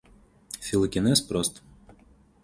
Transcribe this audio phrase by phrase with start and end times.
[0.67, 1.61] Филогенез прост.